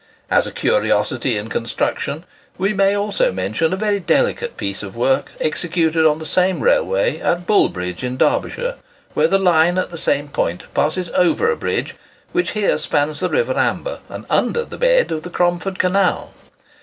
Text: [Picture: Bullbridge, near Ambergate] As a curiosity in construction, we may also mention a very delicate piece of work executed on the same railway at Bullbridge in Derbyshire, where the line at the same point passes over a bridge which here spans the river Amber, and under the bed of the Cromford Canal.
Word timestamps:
[Picture: 0.01 0.09
Bullbridge, 0.09 0.33
near 0.33 0.39
Ambergate] 0.39 0.39
As 0.39 0.47
a 0.47 0.61
curiosity 1.19 1.37
in 1.37 1.47
construction, 1.47 2.25
we 2.57 2.73
may 2.73 2.95
also 2.95 3.31
mention 3.31 3.71
a 3.71 3.75
very 3.77 3.99
delicate 3.99 4.57
piece 4.57 4.81
of 4.81 4.97
work 4.97 5.31
executed 5.39 6.07
on 6.07 6.17
the 6.17 6.25
same 6.25 6.61
railway 6.61 7.19
at 7.19 7.45
Bullbridge 7.45 8.03
in 8.03 8.17
Derbyshire, 8.17 8.77
where 9.13 9.27
the 9.27 9.37
line 9.37 9.77
at 9.77 9.91
the 9.91 9.99
same 9.99 10.27
point 10.27 10.63
passes 10.73 11.11
over 11.11 11.51
a 11.51 11.55
bridge 11.55 11.95
which 12.31 12.53
here 12.53 12.79
spans 12.79 13.19
the 13.19 13.29
river 13.29 13.53
Amber, 13.55 13.99
and 14.09 14.25
under 14.27 14.65
the 14.65 14.79
bed 14.79 15.11
of 15.11 15.21
the 15.21 15.29
Cromford 15.29 15.77
Canal. 15.77 16.33